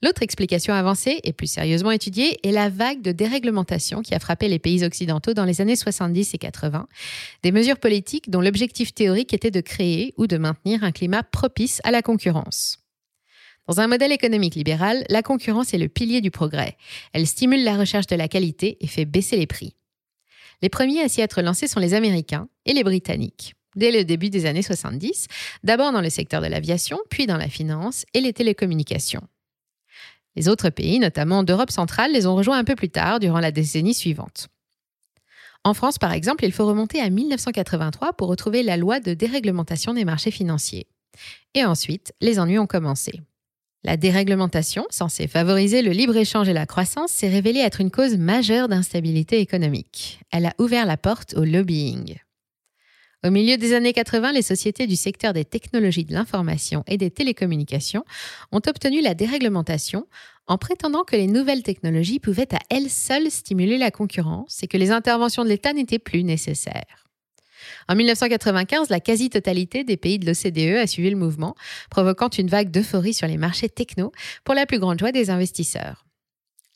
L'autre 0.02 0.24
explication 0.24 0.74
avancée 0.74 1.20
et 1.24 1.34
plus 1.34 1.52
sérieusement 1.52 1.92
étudiée 1.92 2.40
est 2.48 2.52
la 2.52 2.70
vague 2.70 3.02
de 3.02 3.12
déréglementation 3.12 4.02
qui 4.02 4.14
a 4.14 4.20
frappé 4.20 4.48
les 4.48 4.60
pays 4.60 4.84
occidentaux 4.84 5.34
dans 5.34 5.46
les 5.46 5.62
années 5.62 5.76
70 5.76 6.34
et 6.34 6.38
80, 6.38 6.88
des 7.44 7.52
mesures 7.52 7.80
politiques 7.80 8.30
dont 8.30 8.42
l'objectif 8.42 8.94
théorique 8.94 9.34
était 9.34 9.52
de 9.52 9.62
créer 9.62 10.14
ou 10.18 10.28
de 10.28 10.38
maintenir 10.38 10.84
un 10.84 10.92
climat 10.92 11.24
propice 11.24 11.82
à 11.84 11.92
la 11.92 12.02
concurrence. 12.02 12.80
Dans 13.68 13.82
un 13.82 13.88
modèle 13.88 14.12
économique 14.12 14.56
libéral, 14.56 15.06
la 15.10 15.22
concurrence 15.22 15.74
est 15.74 15.78
le 15.78 15.90
pilier 15.90 16.22
du 16.22 16.32
progrès. 16.32 16.76
Elle 17.14 17.28
stimule 17.28 17.64
la 17.64 17.78
recherche 17.78 18.08
de 18.08 18.16
la 18.16 18.28
qualité 18.28 18.78
et 18.82 18.88
fait 18.88 19.06
baisser 19.06 19.38
les 19.38 19.46
prix. 19.46 19.76
Les 20.62 20.70
premiers 20.70 21.02
à 21.02 21.08
s'y 21.08 21.22
être 21.22 21.42
lancés 21.42 21.68
sont 21.68 21.80
les 21.80 21.94
Américains 21.94 22.50
et 22.66 22.74
les 22.74 22.84
Britanniques. 22.84 23.54
Dès 23.76 23.92
le 23.92 24.04
début 24.04 24.30
des 24.30 24.46
années 24.46 24.64
70, 24.64 25.28
d'abord 25.64 25.92
dans 25.92 26.02
le 26.02 26.10
secteur 26.10 26.42
de 26.42 26.48
l'aviation, 26.48 27.00
puis 27.10 27.28
dans 27.28 27.38
la 27.38 27.48
finance 27.48 28.06
et 28.14 28.22
les 28.22 28.34
télécommunications. 28.34 29.22
Les 30.40 30.48
autres 30.48 30.70
pays, 30.70 31.00
notamment 31.00 31.44
d'Europe 31.44 31.70
centrale, 31.70 32.14
les 32.14 32.26
ont 32.26 32.34
rejoints 32.34 32.58
un 32.58 32.64
peu 32.64 32.76
plus 32.76 32.90
tard, 32.90 33.20
durant 33.20 33.42
la 33.42 33.52
décennie 33.52 33.94
suivante. 33.94 34.48
En 35.66 35.74
France, 35.74 35.98
par 35.98 36.14
exemple, 36.14 36.46
il 36.46 36.54
faut 36.54 36.66
remonter 36.66 37.02
à 37.02 37.10
1983 37.10 38.14
pour 38.14 38.30
retrouver 38.30 38.64
la 38.64 38.78
loi 38.78 39.02
de 39.02 39.14
déréglementation 39.14 39.94
des 39.94 40.06
marchés 40.06 40.32
financiers. 40.32 40.88
Et 41.56 41.66
ensuite, 41.66 42.14
les 42.22 42.40
ennuis 42.40 42.58
ont 42.58 42.68
commencé. 42.68 43.20
La 43.84 43.98
déréglementation, 43.98 44.86
censée 44.90 45.28
favoriser 45.28 45.82
le 45.82 45.92
libre-échange 45.92 46.48
et 46.48 46.54
la 46.54 46.66
croissance, 46.66 47.12
s'est 47.12 47.28
révélée 47.28 47.60
être 47.60 47.82
une 47.82 47.92
cause 47.92 48.16
majeure 48.16 48.70
d'instabilité 48.70 49.42
économique. 49.42 50.22
Elle 50.32 50.46
a 50.46 50.54
ouvert 50.58 50.86
la 50.86 50.96
porte 50.96 51.34
au 51.34 51.44
lobbying. 51.44 52.16
Au 53.26 53.32
milieu 53.32 53.58
des 53.58 53.74
années 53.74 53.92
80, 53.92 54.32
les 54.32 54.42
sociétés 54.42 54.88
du 54.88 54.96
secteur 54.96 55.34
des 55.34 55.44
technologies 55.44 56.06
de 56.06 56.14
l'information 56.14 56.86
et 56.88 56.98
des 56.98 57.12
télécommunications 57.12 58.06
ont 58.54 58.62
obtenu 58.66 59.02
la 59.02 59.14
déréglementation 59.14 60.08
en 60.48 60.58
prétendant 60.58 61.04
que 61.04 61.18
les 61.18 61.28
nouvelles 61.28 61.62
technologies 61.62 62.20
pouvaient 62.20 62.54
à 62.56 62.60
elles 62.70 62.90
seules 62.90 63.30
stimuler 63.30 63.78
la 63.78 63.92
concurrence 63.92 64.64
et 64.64 64.68
que 64.68 64.78
les 64.78 64.92
interventions 64.92 65.44
de 65.44 65.50
l'État 65.50 65.74
n'étaient 65.74 66.00
plus 66.00 66.24
nécessaires. 66.24 67.10
En 67.90 67.96
1995, 67.96 68.90
la 68.90 69.02
quasi-totalité 69.02 69.84
des 69.84 69.98
pays 69.98 70.18
de 70.18 70.26
l'OCDE 70.26 70.78
a 70.78 70.88
suivi 70.88 71.10
le 71.10 71.18
mouvement, 71.18 71.56
provoquant 71.92 72.30
une 72.30 72.48
vague 72.48 72.72
d'euphorie 72.72 73.14
sur 73.14 73.28
les 73.28 73.38
marchés 73.38 73.68
techno 73.68 74.14
pour 74.46 74.56
la 74.56 74.66
plus 74.66 74.80
grande 74.80 74.98
joie 74.98 75.12
des 75.12 75.30
investisseurs. 75.30 76.06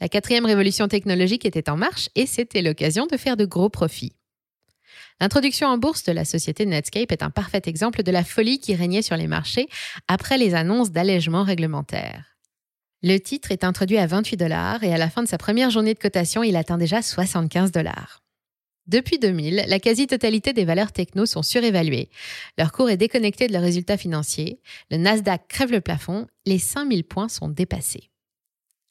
La 0.02 0.10
quatrième 0.10 0.46
révolution 0.46 0.90
technologique 0.90 1.46
était 1.46 1.70
en 1.70 1.78
marche 1.78 2.10
et 2.16 2.26
c'était 2.26 2.62
l'occasion 2.62 3.06
de 3.06 3.16
faire 3.16 3.38
de 3.38 3.46
gros 3.46 3.70
profits. 3.70 4.12
L'introduction 5.20 5.67
en 5.67 5.77
bourse 5.77 6.03
de 6.03 6.12
la 6.12 6.25
société 6.25 6.65
Netscape 6.65 7.12
est 7.12 7.24
un 7.24 7.29
parfait 7.29 7.62
exemple 7.65 8.03
de 8.03 8.12
la 8.12 8.24
folie 8.24 8.60
qui 8.60 8.75
régnait 8.75 9.01
sur 9.01 9.17
les 9.17 9.27
marchés 9.27 9.67
après 10.08 10.38
les 10.38 10.55
annonces 10.55 10.91
d'allègements 10.91 11.43
réglementaires. 11.43 12.38
Le 13.01 13.17
titre 13.17 13.51
est 13.51 13.65
introduit 13.65 13.98
à 13.98 14.08
28 14.08 14.38
dollars 14.38 14.84
et 14.84 14.93
à 14.93 14.98
la 14.98 15.10
fin 15.10 15.24
de 15.24 15.27
sa 15.27 15.38
première 15.38 15.70
journée 15.70 15.93
de 15.93 16.00
cotation, 16.00 16.41
il 16.41 16.55
atteint 16.55 16.77
déjà 16.77 17.01
75 17.01 17.72
dollars. 17.72 18.24
Depuis 18.88 19.20
2000, 19.20 19.65
la 19.67 19.79
quasi-totalité 19.79 20.53
des 20.53 20.65
valeurs 20.65 20.93
techno 20.93 21.25
sont 21.25 21.43
surévaluées. 21.43 22.10
Leur 22.58 22.72
cours 22.72 22.89
est 22.89 22.98
déconnecté 22.98 23.48
de 23.48 23.53
leurs 23.53 23.62
résultats 23.62 23.98
financiers. 23.98 24.62
Le 24.89 24.98
Nasdaq 24.98 25.48
crève 25.50 25.72
le 25.72 25.82
plafond. 25.82 26.27
Les 26.46 26.60
5000 26.60 27.03
points 27.03 27.29
sont 27.29 27.50
dépassés. 27.50 28.10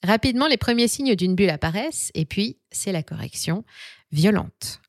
Rapidement, 0.03 0.47
les 0.47 0.57
premiers 0.59 0.89
signes 0.89 1.15
d'une 1.15 1.35
bulle 1.35 1.51
apparaissent 1.51 2.11
et 2.15 2.27
puis, 2.27 2.59
c'est 2.71 2.93
la 2.93 3.03
correction 3.03 3.65
violente. 4.11 4.82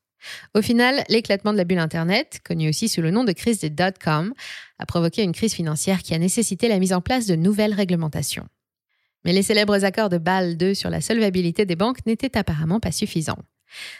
Au 0.54 0.62
final, 0.62 1.04
l'éclatement 1.08 1.52
de 1.52 1.58
la 1.58 1.64
bulle 1.64 1.78
Internet, 1.78 2.40
connu 2.44 2.68
aussi 2.68 2.88
sous 2.88 3.02
le 3.02 3.10
nom 3.10 3.24
de 3.24 3.32
crise 3.32 3.60
des 3.60 3.70
dot-com, 3.70 4.32
a 4.78 4.86
provoqué 4.86 5.22
une 5.22 5.32
crise 5.32 5.54
financière 5.54 6.02
qui 6.02 6.14
a 6.14 6.18
nécessité 6.18 6.68
la 6.68 6.78
mise 6.78 6.92
en 6.92 7.00
place 7.00 7.26
de 7.26 7.36
nouvelles 7.36 7.74
réglementations. 7.74 8.48
Mais 9.24 9.32
les 9.32 9.42
célèbres 9.42 9.84
accords 9.84 10.10
de 10.10 10.18
Bâle 10.18 10.56
II 10.60 10.76
sur 10.76 10.90
la 10.90 11.00
solvabilité 11.00 11.64
des 11.64 11.76
banques 11.76 12.04
n'étaient 12.06 12.36
apparemment 12.36 12.80
pas 12.80 12.92
suffisants. 12.92 13.38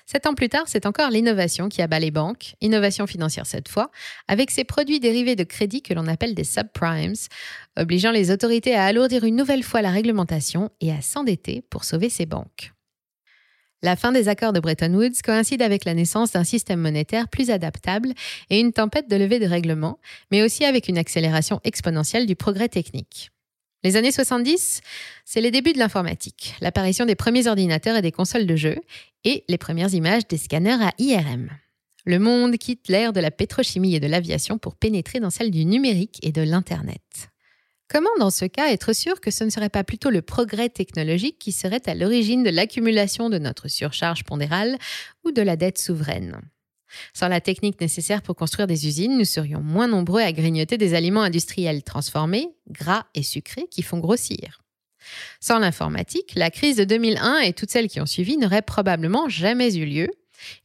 Sept 0.07 0.27
ans 0.27 0.35
plus 0.35 0.49
tard, 0.49 0.65
c'est 0.67 0.87
encore 0.87 1.11
l'innovation 1.11 1.69
qui 1.69 1.83
abat 1.83 1.99
les 1.99 2.11
banques, 2.11 2.55
innovation 2.61 3.07
financière 3.07 3.47
cette 3.47 3.69
fois, 3.69 3.91
avec 4.29 4.51
ces 4.51 4.65
produits 4.65 5.01
dérivés 5.01 5.37
de 5.37 5.45
crédit 5.45 5.83
que 5.83 5.95
l'on 5.95 6.07
appelle 6.07 6.35
des 6.35 6.45
subprimes, 6.45 7.15
obligeant 7.77 8.13
les 8.13 8.31
autorités 8.31 8.75
à 8.75 8.85
alourdir 8.85 9.25
une 9.25 9.37
nouvelle 9.37 9.65
fois 9.65 9.83
la 9.83 9.91
réglementation 9.91 10.71
et 10.81 10.93
à 10.93 11.01
s'endetter 11.01 11.63
pour 11.71 11.85
sauver 11.85 12.09
ces 12.09 12.27
banques. 12.27 12.74
La 13.85 13.97
fin 13.97 14.13
des 14.13 14.31
accords 14.31 14.55
de 14.55 14.61
Bretton 14.61 14.95
Woods 14.95 15.21
coïncide 15.23 15.61
avec 15.61 15.85
la 15.85 15.93
naissance 15.93 16.33
d'un 16.33 16.43
système 16.43 16.81
monétaire 16.81 17.29
plus 17.29 17.51
adaptable 17.51 18.15
et 18.49 18.59
une 18.59 18.73
tempête 18.73 19.11
de 19.11 19.17
levée 19.17 19.39
de 19.39 19.47
règlements, 19.47 19.99
mais 20.31 20.43
aussi 20.43 20.65
avec 20.65 20.89
une 20.89 20.97
accélération 20.97 21.61
exponentielle 21.65 22.25
du 22.25 22.35
progrès 22.35 22.71
technique. 22.71 23.31
Les 23.83 23.97
années 23.97 24.11
70, 24.11 24.81
c'est 25.27 25.43
les 25.43 25.51
débuts 25.51 25.75
de 25.75 25.79
l'informatique, 25.79 26.55
l'apparition 26.63 27.05
des 27.05 27.15
premiers 27.15 27.47
ordinateurs 27.47 27.97
et 27.97 28.01
des 28.01 28.11
consoles 28.11 28.47
de 28.47 28.57
jeux, 28.57 28.81
et 29.23 29.45
les 29.51 29.59
premières 29.59 29.93
images 29.93 30.27
des 30.29 30.39
scanners 30.39 30.83
à 30.83 30.95
IRM. 30.97 31.51
Le 32.07 32.19
monde 32.19 32.57
quitte 32.57 32.89
l'ère 32.89 33.13
de 33.13 33.21
la 33.21 33.31
pétrochimie 33.31 33.97
et 33.97 34.01
de 34.01 34.07
l'aviation 34.07 34.57
pour 34.57 34.77
pénétrer 34.77 35.21
dans 35.21 35.29
celle 35.29 35.51
du 35.51 35.67
numérique 35.67 36.21
et 36.23 36.33
de 36.33 36.41
l'Internet. 36.41 37.34
Comment 37.89 38.11
dans 38.19 38.31
ce 38.31 38.47
cas 38.47 38.73
être 38.73 38.93
sûr 38.93 39.21
que 39.21 39.31
ce 39.31 39.45
ne 39.45 39.51
serait 39.51 39.69
pas 39.69 39.85
plutôt 39.85 40.11
le 40.11 40.23
progrès 40.23 40.69
technologique 40.69 41.39
qui 41.39 41.53
serait 41.53 41.87
à 41.89 41.95
l'origine 41.95 42.43
de 42.43 42.51
l'accumulation 42.51 43.29
de 43.29 43.39
notre 43.39 43.69
surcharge 43.69 44.25
pondérale 44.25 44.79
ou 45.23 45.33
de 45.33 45.43
la 45.43 45.57
dette 45.57 45.79
souveraine? 45.79 46.41
Sans 47.13 47.29
la 47.29 47.41
technique 47.41 47.81
nécessaire 47.81 48.23
pour 48.23 48.37
construire 48.37 48.67
des 48.67 48.87
usines, 48.87 49.19
nous 49.19 49.25
serions 49.25 49.61
moins 49.61 49.89
nombreux 49.89 50.23
à 50.23 50.33
grignoter 50.33 50.79
des 50.79 50.95
aliments 50.95 51.23
industriels 51.23 51.83
transformés, 51.83 52.49
gras 52.71 53.05
et 53.15 53.23
sucrés 53.23 53.67
qui 53.71 53.83
font 53.83 53.99
grossir. 53.99 54.63
Sans 55.41 55.59
l'informatique, 55.59 56.33
la 56.35 56.51
crise 56.51 56.77
de 56.77 56.85
2001 56.85 57.41
et 57.41 57.53
toutes 57.53 57.71
celles 57.71 57.89
qui 57.89 58.01
ont 58.01 58.07
suivi 58.07 58.39
n'auraient 58.39 58.63
probablement 58.63 59.29
jamais 59.29 59.77
eu 59.77 59.85
lieu, 59.85 60.09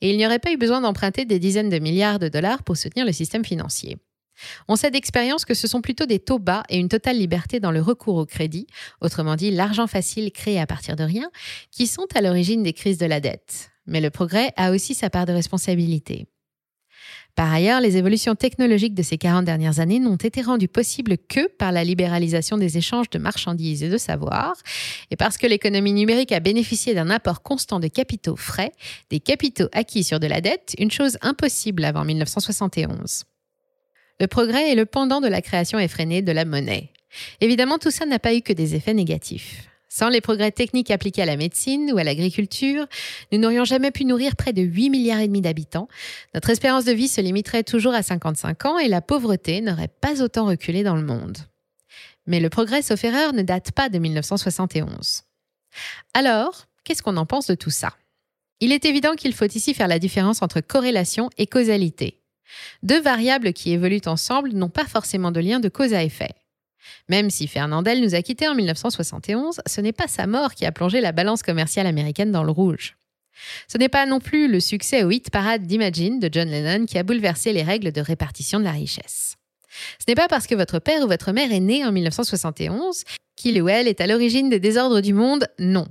et 0.01 0.11
il 0.11 0.17
n'y 0.17 0.25
aurait 0.25 0.39
pas 0.39 0.51
eu 0.51 0.57
besoin 0.57 0.81
d'emprunter 0.81 1.25
des 1.25 1.39
dizaines 1.39 1.69
de 1.69 1.79
milliards 1.79 2.19
de 2.19 2.29
dollars 2.29 2.63
pour 2.63 2.77
soutenir 2.77 3.05
le 3.05 3.11
système 3.11 3.45
financier. 3.45 3.97
On 4.67 4.75
sait 4.75 4.91
d'expérience 4.91 5.45
que 5.45 5.53
ce 5.53 5.67
sont 5.67 5.81
plutôt 5.81 6.05
des 6.05 6.19
taux 6.19 6.39
bas 6.39 6.63
et 6.69 6.77
une 6.77 6.89
totale 6.89 7.17
liberté 7.17 7.59
dans 7.59 7.71
le 7.71 7.81
recours 7.81 8.15
au 8.15 8.25
crédit, 8.25 8.67
autrement 9.01 9.35
dit 9.35 9.51
l'argent 9.51 9.87
facile 9.87 10.31
créé 10.31 10.59
à 10.59 10.67
partir 10.67 10.95
de 10.95 11.03
rien, 11.03 11.29
qui 11.71 11.87
sont 11.87 12.07
à 12.15 12.21
l'origine 12.21 12.63
des 12.63 12.73
crises 12.73 12.97
de 12.97 13.05
la 13.05 13.19
dette 13.19 13.71
mais 13.89 14.01
le 14.01 14.09
progrès 14.09 14.53
a 14.55 14.71
aussi 14.71 14.93
sa 14.93 15.09
part 15.09 15.25
de 15.25 15.33
responsabilité. 15.33 16.27
Par 17.35 17.53
ailleurs, 17.53 17.79
les 17.79 17.95
évolutions 17.95 18.35
technologiques 18.35 18.95
de 18.95 19.03
ces 19.03 19.17
40 19.17 19.45
dernières 19.45 19.79
années 19.79 19.99
n'ont 19.99 20.15
été 20.15 20.41
rendues 20.41 20.67
possibles 20.67 21.17
que 21.17 21.47
par 21.47 21.71
la 21.71 21.83
libéralisation 21.83 22.57
des 22.57 22.77
échanges 22.77 23.09
de 23.09 23.17
marchandises 23.17 23.81
et 23.81 23.89
de 23.89 23.97
savoirs, 23.97 24.57
et 25.09 25.15
parce 25.15 25.37
que 25.37 25.47
l'économie 25.47 25.93
numérique 25.93 26.31
a 26.31 26.41
bénéficié 26.41 26.93
d'un 26.93 27.09
apport 27.09 27.41
constant 27.41 27.79
de 27.79 27.87
capitaux 27.87 28.35
frais, 28.35 28.71
des 29.09 29.19
capitaux 29.19 29.69
acquis 29.71 30.03
sur 30.03 30.19
de 30.19 30.27
la 30.27 30.41
dette, 30.41 30.75
une 30.79 30.91
chose 30.91 31.17
impossible 31.21 31.85
avant 31.85 32.03
1971. 32.03 33.23
Le 34.19 34.27
progrès 34.27 34.71
est 34.71 34.75
le 34.75 34.85
pendant 34.85 35.21
de 35.21 35.27
la 35.27 35.41
création 35.41 35.79
effrénée 35.79 36.21
de 36.21 36.31
la 36.31 36.45
monnaie. 36.45 36.91
Évidemment, 37.41 37.77
tout 37.77 37.91
ça 37.91 38.05
n'a 38.05 38.19
pas 38.19 38.35
eu 38.35 38.41
que 38.41 38.53
des 38.53 38.75
effets 38.75 38.93
négatifs. 38.93 39.69
Sans 39.91 40.09
les 40.09 40.21
progrès 40.21 40.51
techniques 40.51 40.91
appliqués 40.91 41.23
à 41.23 41.25
la 41.25 41.35
médecine 41.35 41.91
ou 41.91 41.97
à 41.97 42.03
l'agriculture, 42.03 42.85
nous 43.31 43.39
n'aurions 43.39 43.65
jamais 43.65 43.89
pu 43.89 44.05
nourrir 44.05 44.35
près 44.35 44.53
de 44.53 44.61
8 44.61 44.91
milliards 44.91 45.19
et 45.19 45.27
demi 45.27 45.41
d'habitants. 45.41 45.87
Notre 46.35 46.51
espérance 46.51 46.85
de 46.85 46.91
vie 46.91 47.07
se 47.07 47.21
limiterait 47.21 47.63
toujours 47.63 47.95
à 47.95 48.03
55 48.03 48.65
ans 48.65 48.77
et 48.77 48.87
la 48.87 49.01
pauvreté 49.01 49.61
n'aurait 49.61 49.87
pas 49.87 50.21
autant 50.21 50.45
reculé 50.45 50.83
dans 50.83 50.95
le 50.95 51.01
monde. 51.01 51.37
Mais 52.27 52.39
le 52.39 52.49
progrès, 52.49 52.83
sauf 52.83 53.03
erreur, 53.03 53.33
ne 53.33 53.41
date 53.41 53.71
pas 53.71 53.89
de 53.89 53.97
1971. 53.97 55.23
Alors, 56.13 56.65
qu'est-ce 56.83 57.01
qu'on 57.01 57.17
en 57.17 57.25
pense 57.25 57.47
de 57.47 57.55
tout 57.55 57.71
ça? 57.71 57.95
Il 58.59 58.71
est 58.71 58.85
évident 58.85 59.15
qu'il 59.15 59.33
faut 59.33 59.45
ici 59.45 59.73
faire 59.73 59.87
la 59.87 59.97
différence 59.97 60.43
entre 60.43 60.61
corrélation 60.61 61.31
et 61.39 61.47
causalité. 61.47 62.18
Deux 62.83 63.01
variables 63.01 63.53
qui 63.53 63.71
évoluent 63.71 64.01
ensemble 64.05 64.53
n'ont 64.53 64.69
pas 64.69 64.85
forcément 64.85 65.31
de 65.31 65.39
lien 65.39 65.59
de 65.59 65.69
cause 65.69 65.93
à 65.93 66.03
effet. 66.03 66.31
Même 67.07 67.29
si 67.29 67.47
Fernandel 67.47 68.01
nous 68.01 68.15
a 68.15 68.21
quittés 68.21 68.47
en 68.47 68.55
1971, 68.55 69.61
ce 69.65 69.81
n'est 69.81 69.93
pas 69.93 70.07
sa 70.07 70.27
mort 70.27 70.53
qui 70.53 70.65
a 70.65 70.71
plongé 70.71 71.01
la 71.01 71.11
balance 71.11 71.43
commerciale 71.43 71.87
américaine 71.87 72.31
dans 72.31 72.43
le 72.43 72.51
rouge. 72.51 72.95
Ce 73.67 73.77
n'est 73.77 73.89
pas 73.89 74.05
non 74.05 74.19
plus 74.19 74.51
le 74.51 74.59
succès 74.59 75.03
au 75.03 75.11
hit 75.11 75.29
parade 75.29 75.63
d'Imagine 75.63 76.19
de 76.19 76.29
John 76.31 76.49
Lennon 76.49 76.85
qui 76.85 76.97
a 76.97 77.03
bouleversé 77.03 77.53
les 77.53 77.63
règles 77.63 77.91
de 77.91 78.01
répartition 78.01 78.59
de 78.59 78.65
la 78.65 78.71
richesse. 78.71 79.35
Ce 79.99 80.05
n'est 80.07 80.15
pas 80.15 80.27
parce 80.27 80.47
que 80.47 80.55
votre 80.55 80.79
père 80.79 81.03
ou 81.03 81.07
votre 81.07 81.31
mère 81.31 81.51
est 81.51 81.59
né 81.59 81.85
en 81.85 81.91
1971 81.91 83.03
qu'il 83.35 83.61
ou 83.61 83.69
elle 83.69 83.87
est 83.87 84.01
à 84.01 84.07
l'origine 84.07 84.49
des 84.49 84.59
désordres 84.59 85.01
du 85.01 85.13
monde, 85.13 85.47
non. 85.59 85.87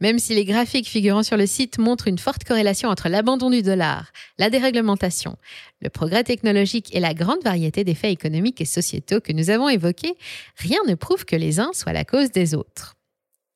Même 0.00 0.18
si 0.18 0.34
les 0.34 0.44
graphiques 0.44 0.88
figurant 0.88 1.22
sur 1.22 1.36
le 1.36 1.46
site 1.46 1.78
montrent 1.78 2.08
une 2.08 2.18
forte 2.18 2.44
corrélation 2.44 2.88
entre 2.88 3.08
l'abandon 3.08 3.50
du 3.50 3.62
dollar, 3.62 4.12
la 4.38 4.50
déréglementation, 4.50 5.36
le 5.80 5.90
progrès 5.90 6.24
technologique 6.24 6.94
et 6.94 7.00
la 7.00 7.14
grande 7.14 7.42
variété 7.42 7.84
des 7.84 7.94
faits 7.94 8.12
économiques 8.12 8.60
et 8.60 8.66
sociétaux 8.66 9.20
que 9.20 9.32
nous 9.32 9.50
avons 9.50 9.68
évoqués, 9.68 10.14
rien 10.56 10.80
ne 10.86 10.94
prouve 10.94 11.24
que 11.24 11.36
les 11.36 11.60
uns 11.60 11.72
soient 11.72 11.92
la 11.92 12.04
cause 12.04 12.30
des 12.30 12.54
autres. 12.54 12.96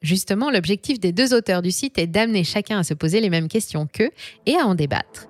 Justement, 0.02 0.50
l'objectif 0.50 0.98
des 0.98 1.12
deux 1.12 1.34
auteurs 1.34 1.62
du 1.62 1.70
site 1.70 1.98
est 1.98 2.06
d'amener 2.06 2.42
chacun 2.42 2.78
à 2.78 2.84
se 2.84 2.94
poser 2.94 3.20
les 3.20 3.30
mêmes 3.30 3.48
questions 3.48 3.86
qu'eux 3.86 4.10
et 4.46 4.56
à 4.56 4.66
en 4.66 4.74
débattre. 4.74 5.29